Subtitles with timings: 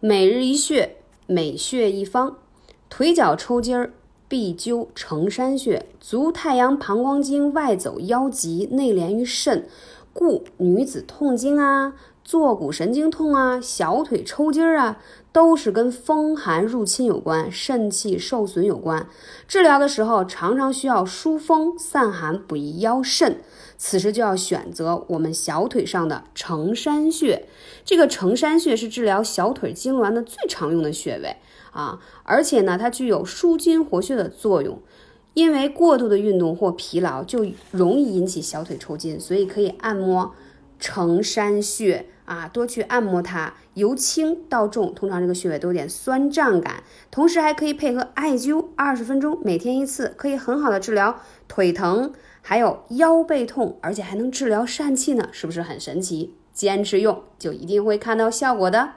[0.00, 0.94] 每日一穴，
[1.26, 2.38] 每穴一方。
[2.88, 3.92] 腿脚抽筋儿，
[4.28, 5.86] 必灸承山穴。
[5.98, 9.68] 足太阳膀胱经外走腰脊，内连于肾，
[10.12, 11.94] 故女子痛经啊。
[12.28, 14.98] 坐骨神经痛啊，小腿抽筋儿啊，
[15.32, 19.08] 都是跟风寒入侵有关，肾气受损有关。
[19.46, 23.40] 治疗的时候，常常需要疏风散寒，补益腰肾。
[23.78, 27.48] 此时就要选择我们小腿上的承山穴。
[27.82, 31.34] 这个承山穴是治疗小腿痉挛的最常用的穴位
[31.70, 34.78] 啊，而且呢，它具有舒筋活血的作用。
[35.32, 40.34] 因为过度的运动或疲劳，就容易引起小腿抽筋，所以可以按摩
[40.78, 42.06] 承山穴。
[42.24, 56.34] 啊，多去按摩它，由轻到重，通常这个穴位都有点酸胀感，同时还可以配合艾灸二十分钟，每天一次，可以很好的治疗腿疼，还有腰背痛，而且还能治疗疝气呢，是不是很神奇？
[56.52, 58.90] 坚持用就一定会看到效果的。